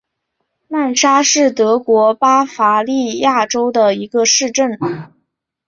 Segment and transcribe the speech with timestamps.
[0.67, 4.79] 赖沙是德国巴伐利亚州的一个市镇。